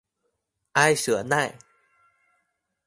[0.73, 1.59] 埃舍奈。